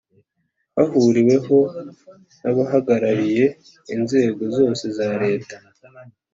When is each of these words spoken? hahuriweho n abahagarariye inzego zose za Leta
hahuriweho 0.75 1.57
n 2.41 2.45
abahagarariye 2.51 3.45
inzego 3.95 4.43
zose 4.57 4.85
za 4.97 5.09
Leta 5.23 5.55